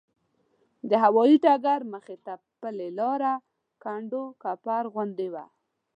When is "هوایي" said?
1.03-1.37